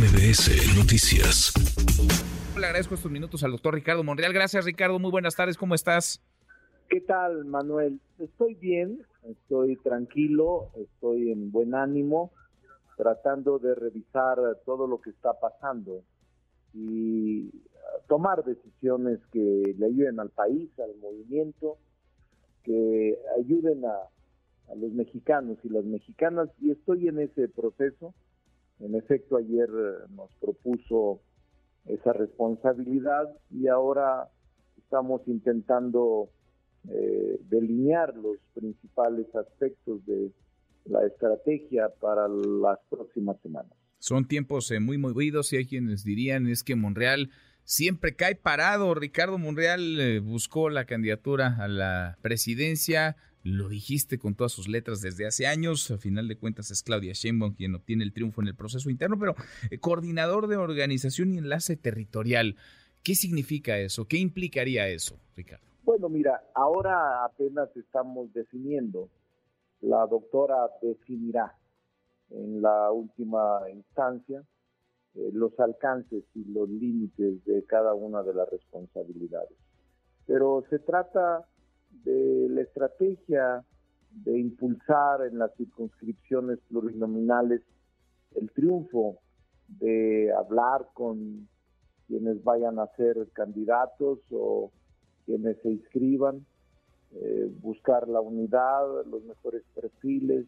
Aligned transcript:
MBS 0.00 0.78
Noticias. 0.78 1.52
Le 2.58 2.64
agradezco 2.64 2.94
estos 2.94 3.10
minutos 3.10 3.44
al 3.44 3.50
doctor 3.50 3.74
Ricardo 3.74 4.02
Monreal. 4.02 4.32
Gracias, 4.32 4.64
Ricardo. 4.64 4.98
Muy 4.98 5.10
buenas 5.10 5.36
tardes. 5.36 5.58
¿Cómo 5.58 5.74
estás? 5.74 6.22
¿Qué 6.88 7.02
tal, 7.02 7.44
Manuel? 7.44 8.00
Estoy 8.18 8.54
bien, 8.54 9.04
estoy 9.24 9.76
tranquilo, 9.76 10.70
estoy 10.74 11.30
en 11.30 11.52
buen 11.52 11.74
ánimo, 11.74 12.32
tratando 12.96 13.58
de 13.58 13.74
revisar 13.74 14.38
todo 14.64 14.86
lo 14.86 15.02
que 15.02 15.10
está 15.10 15.38
pasando 15.38 16.02
y 16.72 17.50
tomar 18.08 18.42
decisiones 18.42 19.18
que 19.30 19.74
le 19.78 19.84
ayuden 19.84 20.18
al 20.18 20.30
país, 20.30 20.70
al 20.78 20.96
movimiento, 20.96 21.76
que 22.64 23.18
ayuden 23.38 23.84
a, 23.84 24.72
a 24.72 24.74
los 24.76 24.92
mexicanos 24.92 25.58
y 25.62 25.68
las 25.68 25.84
mexicanas 25.84 26.48
y 26.58 26.70
estoy 26.70 27.08
en 27.08 27.18
ese 27.18 27.48
proceso. 27.48 28.14
En 28.80 28.94
efecto, 28.94 29.36
ayer 29.36 29.68
nos 30.10 30.30
propuso 30.40 31.20
esa 31.86 32.12
responsabilidad 32.12 33.28
y 33.50 33.68
ahora 33.68 34.28
estamos 34.78 35.22
intentando 35.26 36.30
eh, 36.88 37.38
delinear 37.48 38.14
los 38.16 38.38
principales 38.54 39.26
aspectos 39.34 40.04
de 40.06 40.32
la 40.86 41.06
estrategia 41.06 41.90
para 42.00 42.26
las 42.26 42.78
próximas 42.88 43.36
semanas. 43.42 43.72
Son 43.98 44.26
tiempos 44.26 44.70
eh, 44.70 44.80
muy 44.80 44.96
movidos 44.96 45.52
y 45.52 45.58
hay 45.58 45.66
quienes 45.66 46.04
dirían 46.04 46.46
es 46.46 46.64
que 46.64 46.76
Monreal 46.76 47.30
siempre 47.64 48.16
cae 48.16 48.34
parado. 48.34 48.94
Ricardo 48.94 49.36
Monreal 49.36 50.00
eh, 50.00 50.20
buscó 50.20 50.70
la 50.70 50.86
candidatura 50.86 51.56
a 51.60 51.68
la 51.68 52.16
presidencia, 52.22 53.16
lo 53.42 53.68
dijiste 53.68 54.18
con 54.18 54.34
todas 54.34 54.52
sus 54.52 54.68
letras 54.68 55.00
desde 55.00 55.26
hace 55.26 55.46
años, 55.46 55.90
a 55.90 55.98
final 55.98 56.28
de 56.28 56.36
cuentas 56.36 56.70
es 56.70 56.82
Claudia 56.82 57.12
Sheinbaum 57.14 57.54
quien 57.54 57.74
obtiene 57.74 58.04
el 58.04 58.12
triunfo 58.12 58.42
en 58.42 58.48
el 58.48 58.54
proceso 58.54 58.90
interno, 58.90 59.18
pero 59.18 59.34
coordinador 59.80 60.46
de 60.46 60.56
organización 60.56 61.34
y 61.34 61.38
enlace 61.38 61.76
territorial, 61.76 62.56
¿qué 63.02 63.14
significa 63.14 63.78
eso? 63.78 64.06
¿Qué 64.06 64.18
implicaría 64.18 64.88
eso, 64.88 65.16
Ricardo? 65.36 65.64
Bueno, 65.84 66.08
mira, 66.08 66.42
ahora 66.54 67.24
apenas 67.24 67.74
estamos 67.76 68.32
definiendo. 68.32 69.08
La 69.80 70.06
doctora 70.06 70.68
definirá 70.82 71.56
en 72.30 72.60
la 72.60 72.92
última 72.92 73.62
instancia 73.72 74.44
eh, 75.14 75.30
los 75.32 75.58
alcances 75.58 76.24
y 76.34 76.44
los 76.44 76.68
límites 76.68 77.44
de 77.44 77.64
cada 77.64 77.94
una 77.94 78.22
de 78.22 78.34
las 78.34 78.48
responsabilidades. 78.50 79.56
Pero 80.26 80.64
se 80.70 80.78
trata 80.78 81.46
de 82.04 82.48
la 82.50 82.62
estrategia 82.62 83.64
de 84.10 84.38
impulsar 84.38 85.26
en 85.26 85.38
las 85.38 85.54
circunscripciones 85.56 86.58
plurinominales 86.68 87.62
el 88.34 88.50
triunfo, 88.52 89.18
de 89.68 90.32
hablar 90.32 90.88
con 90.94 91.48
quienes 92.06 92.42
vayan 92.42 92.78
a 92.78 92.88
ser 92.96 93.28
candidatos 93.32 94.18
o 94.32 94.70
quienes 95.26 95.56
se 95.62 95.70
inscriban, 95.70 96.44
eh, 97.12 97.50
buscar 97.60 98.08
la 98.08 98.20
unidad, 98.20 99.04
los 99.06 99.22
mejores 99.24 99.62
perfiles, 99.74 100.46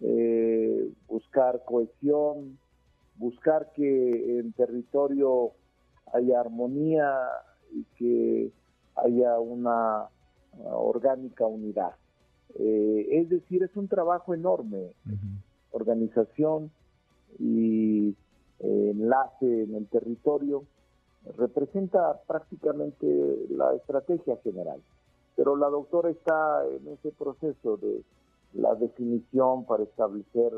eh, 0.00 0.92
buscar 1.06 1.62
cohesión, 1.64 2.58
buscar 3.16 3.72
que 3.74 4.38
en 4.38 4.52
territorio 4.52 5.52
haya 6.12 6.40
armonía 6.40 7.12
y 7.72 7.84
que 7.96 8.52
haya 8.96 9.38
una 9.38 10.08
orgánica 10.64 11.46
unidad. 11.46 11.94
Eh, 12.58 13.06
es 13.12 13.28
decir, 13.28 13.62
es 13.62 13.76
un 13.76 13.88
trabajo 13.88 14.34
enorme, 14.34 14.92
organización 15.70 16.70
y 17.38 18.14
enlace 18.58 19.62
en 19.62 19.74
el 19.74 19.86
territorio 19.86 20.64
representa 21.36 22.20
prácticamente 22.26 23.46
la 23.50 23.74
estrategia 23.74 24.36
general. 24.42 24.80
Pero 25.36 25.56
la 25.56 25.68
doctora 25.68 26.10
está 26.10 26.64
en 26.66 26.88
ese 26.88 27.12
proceso 27.12 27.76
de 27.76 28.02
la 28.54 28.74
definición 28.74 29.64
para 29.64 29.84
establecer 29.84 30.52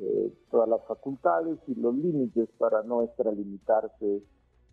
eh, 0.00 0.32
todas 0.50 0.68
las 0.68 0.84
facultades 0.86 1.58
y 1.66 1.74
los 1.74 1.94
límites 1.94 2.48
para 2.58 2.82
no 2.82 3.02
extralimitarse 3.02 4.22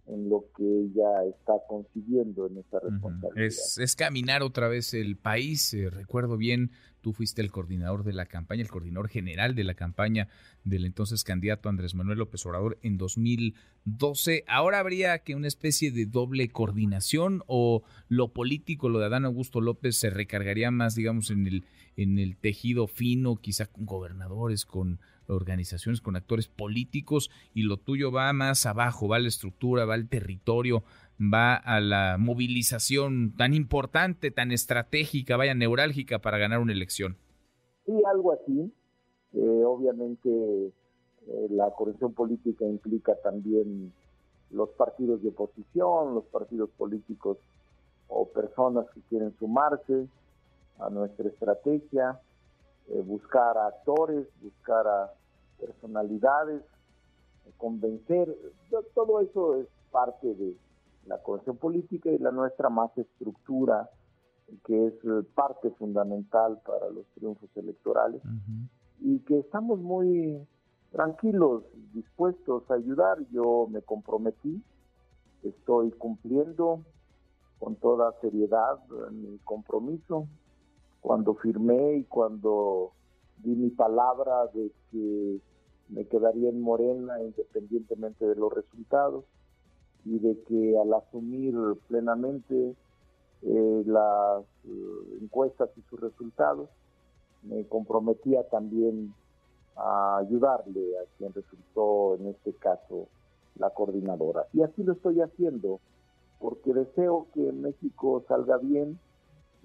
en 0.07 0.29
lo 0.29 0.45
que 0.55 0.63
ella 0.63 1.23
está 1.29 1.53
consiguiendo 1.67 2.47
en 2.47 2.57
esta 2.59 2.79
responsabilidad. 2.79 3.47
es, 3.47 3.95
caminar 3.95 4.43
otra 4.43 4.67
vez 4.67 4.93
el 4.93 5.17
país. 5.17 5.73
Eh, 5.73 5.89
recuerdo 5.89 6.37
bien, 6.37 6.71
tú 7.01 7.13
fuiste 7.13 7.41
el 7.41 7.51
coordinador 7.51 8.03
de 8.03 8.13
la 8.13 8.25
campaña, 8.25 8.61
el 8.61 8.69
coordinador 8.69 9.09
general 9.09 9.55
de 9.55 9.63
la 9.63 9.73
campaña 9.73 10.27
del 10.63 10.85
entonces 10.85 11.23
candidato 11.23 11.69
Andrés 11.69 11.95
Manuel 11.95 12.19
López 12.19 12.45
Obrador 12.45 12.77
en 12.81 12.97
2012. 12.97 14.43
Ahora 14.47 14.79
habría 14.79 15.19
que 15.19 15.35
una 15.35 15.47
especie 15.47 15.91
de 15.91 16.05
doble 16.05 16.49
coordinación 16.49 17.43
o 17.47 17.83
lo 18.07 18.33
político, 18.33 18.89
lo 18.89 18.99
de 18.99 19.05
Adán 19.05 19.25
Augusto 19.25 19.61
López 19.61 19.97
se 19.97 20.09
recargaría 20.09 20.71
más, 20.71 20.95
digamos, 20.95 21.31
en 21.31 21.47
el, 21.47 21.65
en 21.95 22.19
el 22.19 22.37
tejido 22.37 22.87
fino, 22.87 23.35
quizá 23.37 23.65
con 23.65 23.85
gobernadores, 23.85 24.65
con 24.65 24.99
organizaciones, 25.27 26.01
con 26.01 26.15
actores 26.15 26.47
políticos 26.47 27.29
y 27.53 27.63
lo 27.63 27.77
tuyo 27.77 28.11
va 28.11 28.31
más 28.33 28.65
abajo, 28.65 29.07
va 29.07 29.17
a 29.17 29.19
la 29.19 29.27
estructura, 29.27 29.85
va 29.85 29.93
al 29.93 30.07
territorio, 30.07 30.83
va 31.19 31.55
a 31.55 31.79
la 31.79 32.17
movilización 32.19 33.33
tan 33.37 33.53
importante, 33.53 34.31
tan 34.31 34.51
estratégica, 34.51 35.37
vaya 35.37 35.53
neurálgica 35.53 36.19
para 36.19 36.37
ganar 36.37 36.59
una 36.59 36.73
elección. 36.73 37.17
Sí, 37.85 37.93
algo 38.11 38.33
así. 38.33 38.71
Eh, 39.33 39.63
obviamente 39.65 40.29
eh, 41.27 41.47
la 41.49 41.69
corrección 41.71 42.13
política 42.13 42.65
implica 42.65 43.15
también 43.23 43.91
los 44.51 44.69
partidos 44.69 45.21
de 45.21 45.29
oposición, 45.29 46.15
los 46.15 46.25
partidos 46.25 46.69
políticos 46.77 47.37
o 48.07 48.27
personas 48.29 48.85
que 48.93 49.01
quieren 49.09 49.35
sumarse 49.37 50.07
a 50.79 50.89
nuestra 50.89 51.27
estrategia. 51.27 52.19
Eh, 52.87 53.01
buscar 53.01 53.57
a 53.57 53.67
actores, 53.67 54.27
buscar 54.41 54.85
a 54.85 55.11
personalidades, 55.59 56.61
eh, 56.61 57.51
convencer, 57.57 58.37
todo 58.93 59.21
eso 59.21 59.55
es 59.55 59.67
parte 59.91 60.35
de 60.35 60.55
la 61.07 61.17
cohesión 61.23 61.57
política 61.57 62.11
y 62.11 62.19
la 62.19 62.29
nuestra 62.29 62.69
más 62.69 62.95
estructura, 62.95 63.89
que 64.65 64.87
es 64.87 64.93
eh, 65.03 65.23
parte 65.33 65.71
fundamental 65.71 66.61
para 66.63 66.87
los 66.91 67.07
triunfos 67.15 67.49
electorales, 67.55 68.21
y 69.01 69.17
que 69.21 69.39
estamos 69.39 69.79
muy 69.79 70.47
tranquilos, 70.91 71.63
dispuestos 71.91 72.69
a 72.69 72.75
ayudar. 72.75 73.17
Yo 73.31 73.67
me 73.67 73.81
comprometí, 73.81 74.61
estoy 75.41 75.91
cumpliendo 75.93 76.85
con 77.57 77.77
toda 77.77 78.13
seriedad 78.21 78.77
mi 79.11 79.39
compromiso 79.39 80.27
cuando 81.05 81.35
firmé 81.35 81.97
y 81.97 82.03
cuando 82.05 82.91
di 83.37 83.55
mi 83.55 83.69
palabra 83.69 84.47
de 84.55 84.71
que 84.91 85.39
me 85.89 86.07
quedaría 86.07 86.49
en 86.49 86.59
Morena 86.59 87.21
independientemente 87.21 88.25
de 88.25 88.33
los 88.33 88.51
resultados 88.51 89.23
y 90.03 90.17
de 90.17 90.41
que 90.47 90.79
al 90.79 90.91
asumir 90.95 91.53
plenamente 91.87 92.73
eh, 93.43 93.83
las 93.85 94.43
eh, 94.65 95.19
encuestas 95.21 95.69
y 95.77 95.81
sus 95.83 95.99
resultados, 95.99 96.69
me 97.43 97.67
comprometía 97.67 98.41
también 98.49 99.13
a 99.75 100.17
ayudarle 100.17 100.97
a 100.97 101.17
quien 101.19 101.31
resultó 101.33 102.15
en 102.15 102.29
este 102.29 102.53
caso 102.53 103.07
la 103.59 103.69
coordinadora. 103.69 104.47
Y 104.53 104.63
así 104.63 104.83
lo 104.83 104.93
estoy 104.93 105.21
haciendo 105.21 105.79
porque 106.39 106.73
deseo 106.73 107.27
que 107.35 107.51
México 107.51 108.23
salga 108.27 108.57
bien, 108.57 108.99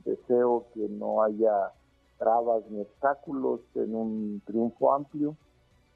Deseo 0.05 0.66
que 0.75 0.88
no 0.88 1.22
haya 1.22 1.72
trabas 2.19 2.62
ni 2.71 2.81
obstáculos 2.81 3.61
en 3.75 3.94
un 3.94 4.43
triunfo 4.47 4.94
amplio 4.94 5.37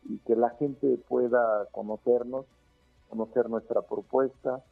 y 0.09 0.19
que 0.27 0.35
la 0.35 0.51
gente 0.51 0.99
pueda 1.09 1.67
conocernos, 1.71 2.47
conocer 3.09 3.49
nuestra 3.49 3.83
propuesta 3.83 4.63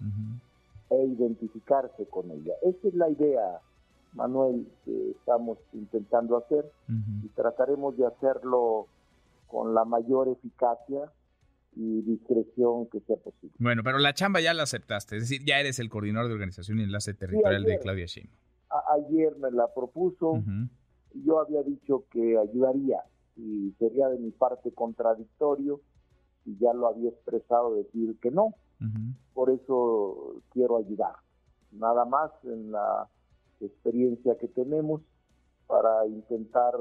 e 0.90 1.04
identificarse 1.04 2.06
con 2.06 2.30
ella. 2.30 2.54
Esa 2.62 2.88
es 2.88 2.94
la 2.94 3.08
idea, 3.08 3.60
Manuel, 4.14 4.66
que 4.84 5.10
estamos 5.10 5.58
intentando 5.74 6.38
hacer 6.38 6.70
y 7.22 7.28
trataremos 7.28 7.96
de 7.96 8.06
hacerlo 8.06 8.86
con 9.48 9.74
la 9.74 9.84
mayor 9.84 10.28
eficacia 10.28 11.10
y 11.76 12.02
discreción 12.02 12.86
que 12.86 13.00
sea 13.00 13.16
posible. 13.16 13.54
Bueno, 13.58 13.82
pero 13.82 13.98
la 13.98 14.12
chamba 14.14 14.40
ya 14.40 14.52
la 14.54 14.64
aceptaste, 14.64 15.16
es 15.16 15.22
decir, 15.22 15.44
ya 15.46 15.60
eres 15.60 15.78
el 15.78 15.88
coordinador 15.88 16.28
de 16.28 16.34
organización 16.34 16.80
y 16.80 16.82
enlace 16.82 17.14
territorial 17.14 17.64
de 17.64 17.78
Claudia 17.78 18.06
Sheinbaum 18.06 18.42
ayer 18.94 19.36
me 19.38 19.50
la 19.50 19.72
propuso, 19.74 20.42
yo 21.14 21.40
había 21.40 21.62
dicho 21.62 22.04
que 22.10 22.38
ayudaría 22.38 23.02
y 23.36 23.72
sería 23.78 24.08
de 24.08 24.18
mi 24.18 24.30
parte 24.30 24.72
contradictorio 24.72 25.80
y 26.44 26.56
ya 26.58 26.72
lo 26.72 26.88
había 26.88 27.10
expresado 27.10 27.74
decir 27.74 28.18
que 28.20 28.30
no. 28.30 28.54
Por 29.32 29.50
eso 29.50 30.42
quiero 30.50 30.76
ayudar. 30.76 31.14
Nada 31.70 32.04
más 32.04 32.30
en 32.44 32.72
la 32.72 33.08
experiencia 33.60 34.36
que 34.38 34.48
tenemos 34.48 35.00
para 35.66 36.06
intentar 36.06 36.74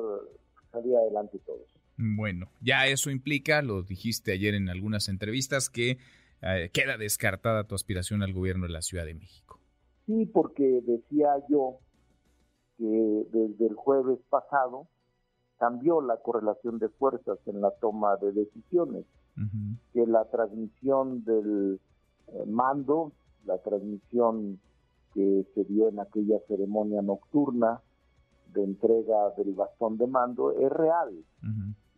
salir 0.71 0.95
adelante 0.95 1.39
todos. 1.45 1.67
Bueno, 1.97 2.49
ya 2.61 2.88
eso 2.88 3.11
implica, 3.11 3.61
lo 3.61 3.83
dijiste 3.83 4.31
ayer 4.31 4.55
en 4.55 4.69
algunas 4.69 5.07
entrevistas, 5.07 5.69
que 5.69 5.99
eh, 6.41 6.69
queda 6.73 6.97
descartada 6.97 7.65
tu 7.65 7.75
aspiración 7.75 8.23
al 8.23 8.33
gobierno 8.33 8.65
de 8.65 8.73
la 8.73 8.81
Ciudad 8.81 9.05
de 9.05 9.13
México. 9.13 9.60
Sí, 10.06 10.25
porque 10.25 10.81
decía 10.86 11.30
yo 11.50 11.77
que 12.77 13.27
desde 13.31 13.68
el 13.68 13.75
jueves 13.75 14.19
pasado 14.30 14.88
cambió 15.57 16.01
la 16.01 16.18
correlación 16.18 16.80
de 16.80 16.89
fuerzas 16.89 17.38
en 17.45 17.62
la 17.62 17.71
toma 17.71 18.18
de 18.18 18.31
decisiones, 18.31 19.06
que 19.94 20.06
la 20.07 20.25
transmisión 20.25 21.24
del 21.24 21.80
eh, 22.27 22.45
mando, 22.48 23.12
la 23.45 23.57
transmisión 23.59 24.59
que 25.13 25.45
se 25.53 25.63
dio 25.65 25.89
en 25.89 26.00
aquella 26.00 26.39
ceremonia 26.48 27.01
nocturna 27.01 27.81
de 28.53 28.63
entrega 28.63 29.30
del 29.38 29.53
bastón 29.53 29.98
de 29.98 30.07
mando 30.07 30.51
es 30.51 30.71
real 30.71 31.13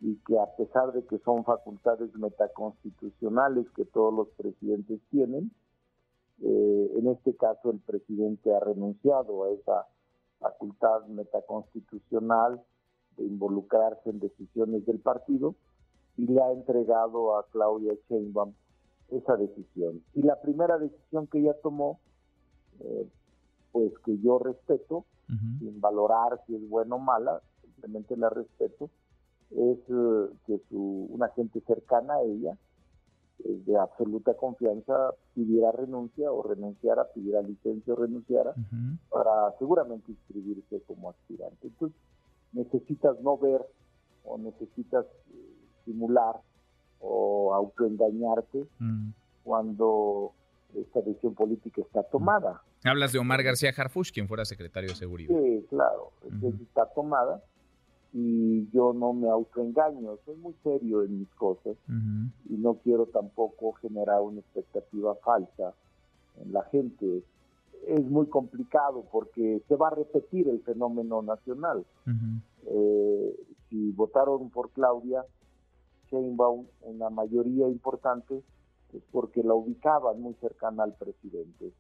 y 0.02 0.16
que 0.28 0.38
a 0.38 0.48
pesar 0.58 0.92
de 0.92 1.06
que 1.06 1.18
son 1.20 1.44
facultades 1.46 2.14
metaconstitucionales 2.16 3.66
que 3.76 3.86
todos 3.86 4.14
los 4.14 4.28
presidentes 4.36 5.00
tienen, 5.10 5.52
eh, 6.46 6.92
en 6.98 7.08
este 7.08 7.36
caso 7.36 7.72
el 7.72 7.80
presidente 7.80 8.54
ha 8.54 8.60
renunciado 8.60 9.46
a 9.46 9.52
esa 9.52 9.88
facultad 10.40 11.06
metaconstitucional 11.08 12.62
de 13.18 13.24
involucrarse 13.24 14.10
en 14.10 14.20
decisiones 14.20 14.86
del 14.86 15.00
partido 15.00 15.56
y 16.18 16.28
le 16.28 16.42
ha 16.42 16.52
entregado 16.52 17.38
a 17.38 17.48
Claudia 17.48 17.94
Sheinbaum 18.10 18.54
esa 19.10 19.38
decisión. 19.38 20.04
Y 20.14 20.24
la 20.24 20.42
primera 20.42 20.78
decisión 20.78 21.28
que 21.28 21.40
ella 21.40 21.56
tomó, 21.62 22.00
eh, 22.82 23.08
pues 23.72 23.92
que 24.06 24.18
yo 24.20 24.40
respeto, 24.40 25.06
sin 25.60 25.82
valorar 25.82 26.42
si 26.46 26.56
es 26.56 26.70
buena 26.70 26.96
o 26.96 27.00
mala, 27.00 27.42
simplemente 27.62 28.16
la 28.18 28.30
respeto, 28.30 28.90
es 29.50 29.80
eh, 29.88 30.30
que 30.46 30.60
su, 30.70 31.08
una 31.10 31.30
gente 31.30 31.62
cercana 31.62 32.16
a 32.16 32.22
ella, 32.22 32.58
de 33.44 33.78
absoluta 33.78 34.34
confianza, 34.36 35.12
pidiera 35.34 35.72
renuncia 35.72 36.32
o 36.32 36.44
renunciara, 36.44 37.06
pidiera 37.14 37.42
licencia 37.42 37.94
o 37.94 37.98
renunciara 37.98 38.54
para 39.10 39.52
seguramente 39.60 40.12
inscribirse 40.12 40.82
como 40.88 41.10
aspirante. 41.10 41.68
Entonces, 41.68 41.98
necesitas 42.54 43.20
no 43.22 43.38
ver 43.38 43.62
o 44.24 44.38
necesitas 44.38 45.06
eh, 45.06 45.56
simular 45.86 46.36
o 47.00 47.54
autoengañarte 47.54 48.66
mm. 48.80 49.10
cuando 49.44 50.32
esta 50.74 51.02
decisión 51.02 51.36
política 51.36 51.82
está 51.82 52.04
tomada. 52.04 52.62
Hablas 52.86 53.12
de 53.12 53.20
Omar 53.20 53.44
García 53.44 53.72
Harfuch, 53.76 54.12
quien 54.12 54.28
fuera 54.28 54.46
secretario 54.46 54.90
de 54.90 54.96
Seguridad. 54.96 55.36
Sí, 55.38 55.66
claro, 55.70 56.12
está 56.62 56.86
tomada 56.94 57.44
y 58.14 58.70
yo 58.70 58.94
no 58.94 59.14
me 59.14 59.28
autoengaño, 59.28 60.18
soy 60.24 60.36
muy 60.36 60.54
serio 60.64 61.02
en 61.02 61.20
mis 61.20 61.30
cosas 61.34 61.76
y 61.88 62.54
no 62.58 62.76
quiero 62.76 63.08
tampoco 63.08 63.74
generar 63.74 64.22
una 64.22 64.40
expectativa 64.40 65.16
falsa 65.16 65.74
en 66.40 66.54
la 66.54 66.64
gente. 66.66 67.24
Es 67.88 68.06
muy 68.06 68.28
complicado 68.28 69.04
porque 69.12 69.64
se 69.68 69.76
va 69.76 69.88
a 69.88 69.96
repetir 69.96 70.48
el 70.48 70.62
fenómeno 70.62 71.24
nacional. 71.24 71.84
Eh, 72.68 73.36
si 73.70 73.92
votaron 73.92 74.52
por 74.52 74.70
Claudia 74.70 75.26
Sheinbaum, 76.12 76.68
una 76.84 77.10
mayoría 77.10 77.68
importante, 77.68 78.44
es 78.94 79.02
porque 79.12 79.42
la 79.42 79.56
ubicaban 79.56 80.22
muy 80.22 80.36
cercana 80.36 80.84
al 80.84 80.94
presidente. 80.94 81.74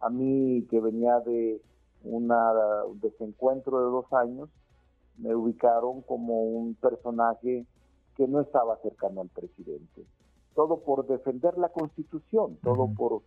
A 0.00 0.10
mí, 0.10 0.66
que 0.68 0.80
venía 0.80 1.20
de 1.20 1.62
una, 2.02 2.84
un 2.84 2.98
desencuentro 3.00 3.78
de 3.78 3.90
dos 3.90 4.12
años, 4.12 4.48
me 5.18 5.34
ubicaron 5.34 6.02
como 6.02 6.42
un 6.42 6.74
personaje 6.74 7.66
que 8.16 8.26
no 8.26 8.40
estaba 8.40 8.78
cercano 8.82 9.20
al 9.20 9.28
presidente. 9.28 10.04
Todo 10.54 10.80
por 10.80 11.06
defender 11.06 11.56
la 11.58 11.68
constitución, 11.68 12.58
todo 12.62 12.88
por 12.96 13.22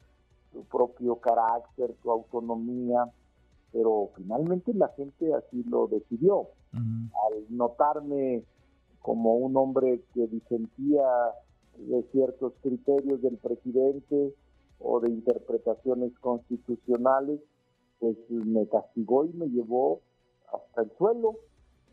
su 0.51 0.63
propio 0.65 1.17
carácter, 1.17 1.95
su 2.01 2.11
autonomía, 2.11 3.09
pero 3.71 4.09
finalmente 4.15 4.73
la 4.73 4.89
gente 4.89 5.33
así 5.33 5.63
lo 5.63 5.87
decidió. 5.87 6.47
Al 6.73 7.45
notarme 7.49 8.43
como 9.01 9.35
un 9.35 9.55
hombre 9.57 10.03
que 10.13 10.27
disentía 10.27 11.03
de 11.77 12.03
ciertos 12.11 12.53
criterios 12.61 13.21
del 13.21 13.37
presidente 13.37 14.33
o 14.79 14.99
de 14.99 15.09
interpretaciones 15.09 16.17
constitucionales, 16.19 17.39
pues 17.99 18.17
me 18.29 18.67
castigó 18.67 19.25
y 19.25 19.33
me 19.33 19.47
llevó 19.47 20.01
hasta 20.51 20.81
el 20.81 20.91
suelo 20.97 21.35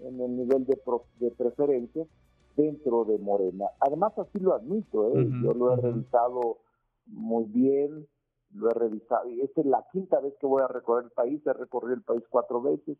en 0.00 0.20
el 0.20 0.36
nivel 0.36 0.66
de, 0.66 0.78
de 1.20 1.30
preferencia 1.32 2.06
dentro 2.56 3.04
de 3.04 3.18
Morena. 3.18 3.66
Además, 3.80 4.18
así 4.18 4.38
lo 4.38 4.54
admito, 4.54 5.16
¿eh? 5.16 5.28
yo 5.42 5.54
lo 5.54 5.72
he 5.72 5.76
revisado 5.76 6.58
muy 7.06 7.44
bien, 7.44 8.06
lo 8.52 8.70
he 8.70 8.74
revisado, 8.74 9.28
y 9.28 9.40
esta 9.40 9.60
es 9.60 9.66
la 9.66 9.86
quinta 9.92 10.20
vez 10.20 10.34
que 10.40 10.46
voy 10.46 10.62
a 10.62 10.68
recorrer 10.68 11.04
el 11.04 11.10
país, 11.12 11.40
he 11.46 11.52
recorrido 11.52 11.94
el 11.94 12.02
país 12.02 12.22
cuatro 12.28 12.60
veces, 12.60 12.98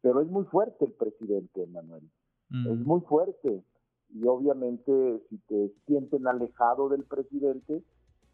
pero 0.00 0.20
es 0.20 0.28
muy 0.28 0.44
fuerte 0.44 0.84
el 0.84 0.92
presidente, 0.92 1.66
Manuel, 1.66 2.08
es 2.50 2.78
muy 2.86 3.00
fuerte, 3.00 3.62
y 4.10 4.26
obviamente 4.26 5.20
si 5.28 5.38
te 5.38 5.72
sienten 5.86 6.28
alejado 6.28 6.88
del 6.88 7.04
presidente, 7.04 7.82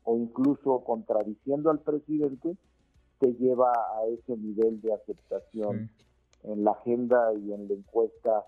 o 0.05 0.17
incluso 0.17 0.83
contradiciendo 0.85 1.71
al 1.71 1.81
presidente, 1.81 2.57
te 3.19 3.33
lleva 3.35 3.71
a 3.71 4.07
ese 4.07 4.37
nivel 4.37 4.81
de 4.81 4.95
aceptación 4.95 5.91
en 6.53 6.65
la 6.65 6.73
agenda 6.73 7.33
y 7.35 7.53
en 7.53 7.69
la 7.69 7.75
encuesta 7.75 8.45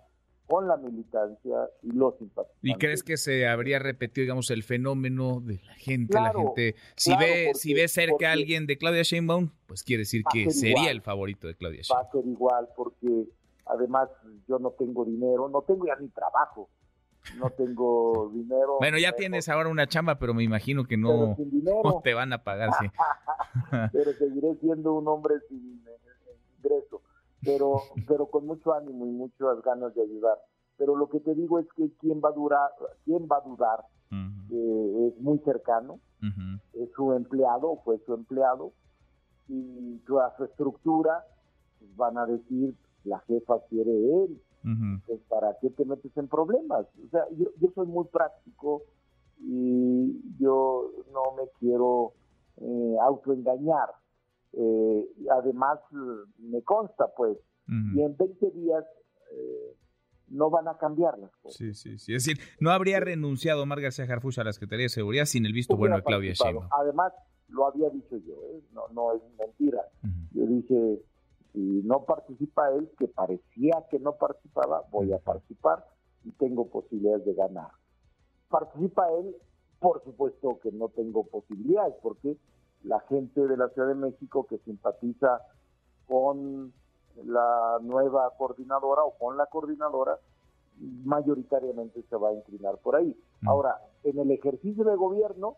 con 0.47 0.69
la 0.69 0.77
militancia 0.77 1.71
y 1.83 1.93
los 1.93 2.19
simpatizantes. 2.19 2.59
¿Y 2.63 2.75
crees 2.75 3.03
que 3.03 3.17
se 3.17 3.47
habría 3.47 3.79
repetido, 3.79 4.25
digamos, 4.25 4.51
el 4.51 4.63
fenómeno 4.63 5.41
de 5.41 5.61
la 5.65 5.75
gente? 5.75 6.15
la 6.15 6.33
gente, 6.33 6.75
si 6.97 7.17
ve 7.17 7.53
si 7.55 7.75
ve 7.75 7.89
cerca 7.89 8.31
a 8.31 8.33
alguien 8.33 8.67
de 8.67 8.77
Claudia 8.77 9.03
Sheinbaum, 9.03 9.51
pues 9.67 9.83
quiere 9.83 10.03
decir 10.03 10.23
que 10.31 10.51
sería 10.51 10.91
el 10.91 11.01
favorito 11.01 11.47
de 11.47 11.55
Claudia 11.55 11.83
Sheinbaum. 11.83 12.05
Va 12.05 12.09
a 12.09 12.13
ser 12.13 12.27
igual, 12.27 12.69
porque 12.77 13.29
además 13.67 14.11
yo 14.49 14.59
no 14.59 14.73
tengo 14.73 15.05
dinero, 15.05 15.49
no 15.49 15.63
tengo 15.63 15.87
ya 15.87 15.97
ni 15.97 16.09
trabajo, 16.09 16.69
no 17.39 17.51
tengo 17.51 18.31
dinero. 18.35 18.77
Bueno, 18.79 18.99
ya 18.99 19.13
tienes 19.13 19.49
ahora 19.49 19.69
una 19.69 19.87
chamba, 19.87 20.19
pero 20.19 20.35
me 20.35 20.43
imagino 20.43 20.85
que 20.85 20.97
no, 20.97 21.37
no 21.85 22.01
te 22.03 22.15
van 22.15 22.33
a 22.33 22.43
pagar, 22.45 22.71
sí. 22.81 22.87
pero 23.93 24.13
seguiré 24.13 24.55
siendo 24.61 24.95
un 24.95 25.09
hombre 25.09 25.37
sin 25.49 25.72
pero, 27.45 27.81
pero 28.09 28.27
con 28.27 28.47
mucho 28.47 28.73
ánimo 28.73 29.07
y 29.07 29.11
muchas 29.11 29.63
ganas 29.63 29.95
de 29.95 30.03
ayudar. 30.03 30.39
Pero 30.77 30.97
lo 30.97 31.09
que 31.09 31.21
te 31.21 31.35
digo 31.35 31.59
es 31.59 31.67
que 31.77 31.91
quién 32.01 32.21
va 32.25 32.31
a 32.31 32.33
durar, 32.33 32.71
quién 33.05 33.29
va 33.31 33.37
a 33.37 33.49
dudar, 33.49 33.85
es 34.11 35.21
muy 35.21 35.39
cercano, 35.39 36.01
es 36.75 36.91
su 36.95 37.13
empleado, 37.13 37.79
fue 37.85 37.99
su 38.05 38.15
empleado, 38.15 38.73
y 39.49 39.99
toda 40.07 40.35
su 40.37 40.45
estructura 40.45 41.25
pues 41.79 41.97
van 41.97 42.19
a 42.19 42.27
decir, 42.27 42.75
la 43.05 43.19
jefa 43.21 43.61
quiere 43.69 43.91
él, 43.91 44.41
pues 45.07 45.21
para 45.29 45.57
qué 45.61 45.71
te 45.71 45.85
metes 45.85 46.17
en 46.17 46.29
problemas. 46.29 46.87
O 47.05 47.09
sea, 47.11 47.25
yo, 47.37 47.47
yo 47.61 47.69
soy 47.75 47.87
muy 47.87 48.07
práctico 48.07 48.83
y 49.41 50.39
yo 50.39 50.91
no 51.13 51.35
me 51.37 51.49
quiero 51.59 52.13
eh, 52.59 52.97
autoengañar. 53.03 53.89
Eh, 54.53 55.09
además, 55.31 55.79
me 56.39 56.63
consta, 56.63 57.07
pues, 57.17 57.39
y 57.69 58.03
en 58.03 58.17
20 58.17 58.51
días 58.51 58.85
eh, 59.33 59.77
no 60.29 60.51
van 60.51 60.69
a 60.69 60.77
cambiar 60.77 61.19
las 61.19 61.31
cosas. 61.37 61.57
Sí, 61.57 61.75
sí, 61.75 61.99
sí. 61.99 62.15
Es 62.15 62.25
decir, 62.25 62.43
no 62.61 62.71
habría 62.71 63.01
renunciado 63.01 63.65
Mar 63.67 63.81
García 63.81 64.05
a 64.05 64.45
la 64.45 64.53
Secretaría 64.53 64.85
de 64.85 64.91
Seguridad 64.91 65.25
sin 65.25 65.47
el 65.47 65.53
visto 65.53 65.77
bueno 65.77 65.97
de 65.97 66.03
Claudia 66.03 66.33
Sheinbaum. 66.33 66.69
Además, 66.71 67.13
lo 67.49 67.67
había 67.67 67.89
dicho 67.91 68.17
yo, 68.17 68.35
¿eh? 68.51 68.63
no, 68.73 68.89
no 68.93 69.13
es 69.15 69.23
mentira. 69.39 69.83
Yo 70.33 70.47
dije, 70.47 71.03
si 71.53 71.83
no 71.85 72.05
participa 72.05 72.71
él, 72.73 72.91
que 72.99 73.09
parecía 73.09 73.85
que 73.91 73.99
no 73.99 74.17
participaba, 74.17 74.83
voy 74.91 75.13
a 75.13 75.19
participar 75.19 75.85
y 76.25 76.33
tengo 76.33 76.69
posibilidades 76.71 77.25
de 77.27 77.35
ganar. 77.35 77.71
Participa 78.49 79.07
él, 79.13 79.35
por 79.79 80.03
supuesto 80.05 80.61
que 80.63 80.73
no 80.73 80.89
tengo 80.89 81.27
posibilidades, 81.27 81.95
porque 82.03 82.39
la 82.85 83.01
gente 83.01 83.47
de 83.47 83.57
la 83.57 83.69
Ciudad 83.71 83.89
de 83.89 83.95
México 83.95 84.47
que 84.49 84.59
simpatiza 84.59 85.41
con 86.07 86.73
la 87.25 87.79
nueva 87.83 88.31
coordinadora 88.37 89.03
o 89.05 89.13
con 89.19 89.37
la 89.37 89.47
coordinadora, 89.47 90.19
mayoritariamente 91.05 92.03
se 92.09 92.17
va 92.17 92.31
a 92.31 92.35
inclinar 92.35 92.79
por 92.79 92.97
ahí. 92.97 93.17
Mm. 93.43 93.49
Ahora, 93.49 93.81
en 94.05 94.19
el 94.19 94.31
ejercicio 94.31 94.85
de 94.85 94.97
gobierno 94.97 95.57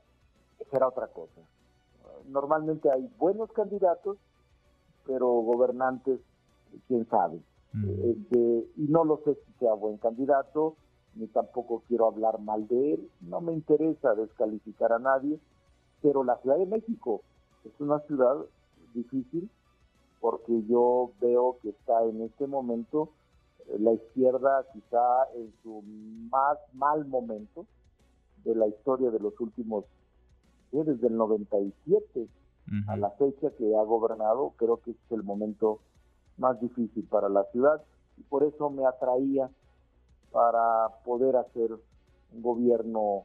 será 0.70 0.88
otra 0.88 1.08
cosa. 1.08 1.40
Normalmente 2.26 2.90
hay 2.90 3.08
buenos 3.18 3.50
candidatos, 3.52 4.16
pero 5.06 5.26
gobernantes, 5.26 6.20
quién 6.88 7.08
sabe. 7.08 7.40
Mm. 7.72 7.84
Eh, 8.32 8.68
y 8.76 8.82
no 8.88 9.04
lo 9.04 9.20
sé 9.24 9.34
si 9.34 9.52
sea 9.58 9.74
buen 9.74 9.98
candidato, 9.98 10.76
ni 11.14 11.26
tampoco 11.28 11.82
quiero 11.86 12.06
hablar 12.06 12.40
mal 12.40 12.66
de 12.66 12.94
él. 12.94 13.10
No 13.20 13.40
me 13.40 13.52
interesa 13.52 14.14
descalificar 14.14 14.92
a 14.92 14.98
nadie 14.98 15.38
pero 16.04 16.22
la 16.22 16.36
Ciudad 16.42 16.58
de 16.58 16.66
México 16.66 17.22
es 17.64 17.72
una 17.80 17.98
ciudad 18.00 18.36
difícil 18.92 19.48
porque 20.20 20.62
yo 20.68 21.12
veo 21.18 21.56
que 21.62 21.70
está 21.70 22.04
en 22.04 22.20
este 22.20 22.46
momento 22.46 23.08
la 23.78 23.94
izquierda 23.94 24.66
quizá 24.74 25.00
en 25.34 25.50
su 25.62 25.82
más 26.30 26.58
mal 26.74 27.06
momento 27.06 27.64
de 28.44 28.54
la 28.54 28.66
historia 28.66 29.10
de 29.10 29.18
los 29.18 29.32
últimos, 29.40 29.86
desde 30.72 31.06
el 31.06 31.16
97 31.16 32.28
a 32.86 32.96
la 32.98 33.08
fecha 33.12 33.50
que 33.56 33.74
ha 33.74 33.82
gobernado, 33.82 34.52
creo 34.58 34.76
que 34.82 34.90
es 34.90 34.96
el 35.10 35.22
momento 35.22 35.80
más 36.36 36.60
difícil 36.60 37.04
para 37.04 37.30
la 37.30 37.44
ciudad. 37.44 37.82
Y 38.18 38.22
por 38.24 38.42
eso 38.42 38.68
me 38.68 38.84
atraía 38.84 39.48
para 40.30 40.88
poder 41.04 41.36
hacer 41.36 41.72
un 42.32 42.42
gobierno 42.42 43.24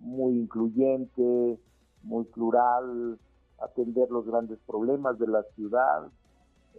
muy 0.00 0.32
incluyente, 0.34 1.58
muy 2.06 2.24
plural, 2.24 3.18
atender 3.58 4.10
los 4.10 4.26
grandes 4.26 4.58
problemas 4.66 5.18
de 5.18 5.26
la 5.26 5.42
ciudad, 5.54 6.10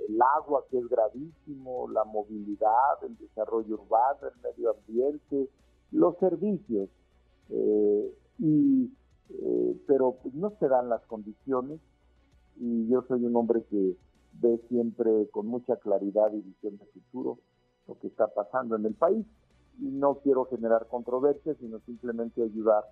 el 0.07 0.19
agua 0.38 0.63
que 0.69 0.77
es 0.77 0.88
gravísimo, 0.88 1.89
la 1.89 2.03
movilidad, 2.05 3.03
el 3.03 3.17
desarrollo 3.17 3.75
urbano, 3.75 4.27
el 4.34 4.41
medio 4.41 4.72
ambiente, 4.72 5.50
los 5.91 6.17
servicios. 6.17 6.89
Eh, 7.50 8.15
y, 8.39 8.91
eh, 9.29 9.81
pero 9.88 10.17
pues, 10.22 10.34
no 10.36 10.51
se 10.60 10.67
dan 10.67 10.89
las 10.89 11.01
condiciones 11.07 11.79
y 12.57 12.88
yo 12.88 13.03
soy 13.07 13.24
un 13.25 13.36
hombre 13.36 13.63
que 13.69 13.96
ve 14.34 14.62
siempre 14.69 15.29
con 15.31 15.48
mucha 15.48 15.77
claridad 15.77 16.31
y 16.34 16.41
visión 16.41 16.77
de 16.77 16.86
futuro 16.86 17.39
lo 17.88 17.98
que 18.00 18.07
está 18.07 18.27
pasando 18.27 18.75
en 18.75 18.86
el 18.86 18.93
país 18.93 19.25
y 19.79 19.86
no 19.86 20.15
quiero 20.15 20.46
generar 20.46 20.88
controversias, 20.88 21.57
sino 21.60 21.79
simplemente 21.79 22.43
ayudar 22.43 22.84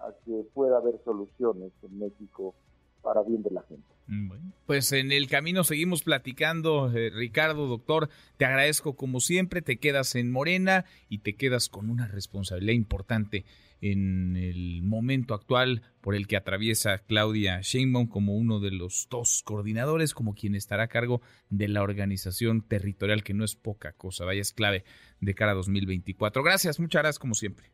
a 0.00 0.12
que 0.24 0.44
pueda 0.54 0.78
haber 0.78 1.00
soluciones 1.04 1.72
en 1.82 1.98
México 1.98 2.54
para 3.02 3.22
bien 3.22 3.42
de 3.42 3.50
la 3.50 3.62
gente. 3.62 3.86
Mm, 4.06 4.30
pues 4.66 4.92
en 4.92 5.12
el 5.12 5.28
camino 5.28 5.64
seguimos 5.64 6.02
platicando, 6.02 6.90
eh, 6.90 7.10
Ricardo, 7.10 7.66
doctor, 7.66 8.08
te 8.36 8.44
agradezco 8.44 8.94
como 8.94 9.20
siempre, 9.20 9.62
te 9.62 9.78
quedas 9.78 10.14
en 10.16 10.30
Morena 10.30 10.84
y 11.08 11.18
te 11.18 11.36
quedas 11.36 11.68
con 11.68 11.90
una 11.90 12.08
responsabilidad 12.08 12.74
importante 12.74 13.44
en 13.80 14.36
el 14.36 14.82
momento 14.82 15.32
actual 15.32 15.82
por 16.00 16.14
el 16.14 16.26
que 16.26 16.36
atraviesa 16.36 16.98
Claudia 16.98 17.60
Sheinbaum 17.62 18.08
como 18.08 18.36
uno 18.36 18.60
de 18.60 18.70
los 18.70 19.08
dos 19.10 19.42
coordinadores, 19.44 20.12
como 20.12 20.34
quien 20.34 20.54
estará 20.54 20.84
a 20.84 20.88
cargo 20.88 21.20
de 21.48 21.68
la 21.68 21.82
organización 21.82 22.62
territorial, 22.62 23.22
que 23.22 23.32
no 23.32 23.44
es 23.44 23.56
poca 23.56 23.92
cosa, 23.92 24.24
vaya, 24.24 24.42
es 24.42 24.52
clave 24.52 24.84
de 25.20 25.34
cara 25.34 25.52
a 25.52 25.54
2024. 25.54 26.42
Gracias, 26.42 26.78
muchas 26.78 27.02
gracias 27.02 27.18
como 27.18 27.34
siempre. 27.34 27.70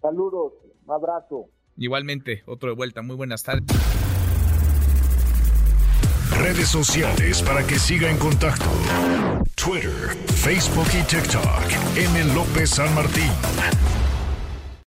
Saludos, 0.00 0.54
un 0.86 0.92
abrazo. 0.92 1.48
Igualmente, 1.76 2.42
otro 2.46 2.70
de 2.70 2.76
vuelta, 2.76 3.02
muy 3.02 3.16
buenas 3.16 3.42
tardes. 3.42 3.64
Redes 6.38 6.68
sociales 6.68 7.42
para 7.42 7.66
que 7.66 7.78
siga 7.78 8.10
en 8.10 8.18
contacto: 8.18 8.70
Twitter, 9.54 10.16
Facebook 10.34 10.88
y 10.92 11.02
TikTok. 11.02 11.96
M. 11.96 12.34
López 12.34 12.70
San 12.70 12.94
Martín. 12.94 13.30